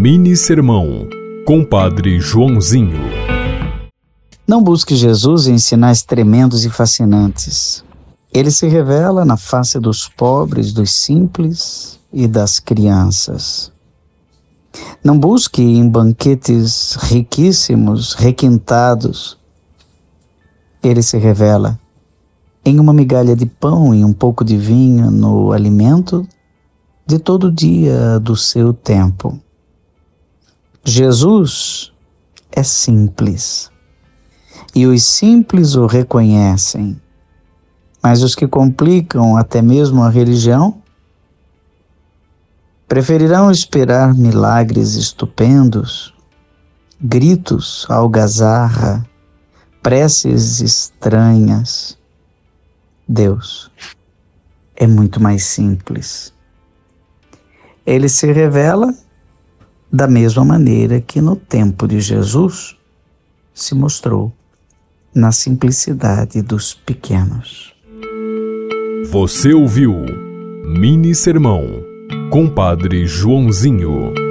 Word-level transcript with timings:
Mini 0.00 0.36
Sermão, 0.36 1.08
Compadre 1.44 2.20
Joãozinho. 2.20 3.00
Não 4.46 4.62
busque 4.62 4.94
Jesus 4.94 5.48
em 5.48 5.58
sinais 5.58 6.04
tremendos 6.04 6.64
e 6.64 6.70
fascinantes. 6.70 7.82
Ele 8.32 8.52
se 8.52 8.68
revela 8.68 9.24
na 9.24 9.36
face 9.36 9.80
dos 9.80 10.08
pobres, 10.08 10.72
dos 10.72 10.92
simples 10.92 11.98
e 12.12 12.28
das 12.28 12.60
crianças. 12.60 13.72
Não 15.02 15.18
busque 15.18 15.62
em 15.62 15.88
banquetes 15.88 16.96
riquíssimos, 17.00 18.14
requintados. 18.14 19.36
Ele 20.80 21.02
se 21.02 21.18
revela 21.18 21.76
em 22.64 22.78
uma 22.78 22.92
migalha 22.92 23.34
de 23.34 23.46
pão 23.46 23.92
e 23.92 24.04
um 24.04 24.12
pouco 24.12 24.44
de 24.44 24.56
vinho 24.56 25.10
no 25.10 25.50
alimento 25.50 26.24
de 27.04 27.18
todo 27.18 27.50
dia 27.50 28.20
do 28.20 28.36
seu 28.36 28.72
tempo. 28.72 29.36
Jesus 30.88 31.92
é 32.50 32.62
simples 32.62 33.70
e 34.74 34.86
os 34.86 35.04
simples 35.04 35.74
o 35.74 35.84
reconhecem, 35.84 36.98
mas 38.02 38.22
os 38.22 38.34
que 38.34 38.48
complicam 38.48 39.36
até 39.36 39.60
mesmo 39.60 40.02
a 40.02 40.08
religião 40.08 40.80
preferirão 42.88 43.50
esperar 43.50 44.14
milagres 44.14 44.94
estupendos, 44.94 46.14
gritos, 46.98 47.86
algazarra, 47.90 49.06
preces 49.82 50.62
estranhas. 50.62 51.98
Deus 53.06 53.70
é 54.74 54.86
muito 54.86 55.20
mais 55.20 55.44
simples. 55.44 56.32
Ele 57.84 58.08
se 58.08 58.32
revela 58.32 58.90
da 59.90 60.06
mesma 60.06 60.44
maneira 60.44 61.00
que 61.00 61.20
no 61.20 61.34
tempo 61.34 61.88
de 61.88 62.00
Jesus 62.00 62.76
se 63.54 63.74
mostrou 63.74 64.32
na 65.14 65.32
simplicidade 65.32 66.42
dos 66.42 66.74
pequenos. 66.74 67.74
Você 69.10 69.52
ouviu 69.52 69.94
Mini 70.64 71.14
Sermão, 71.14 71.64
Compadre 72.30 73.06
Joãozinho. 73.06 74.27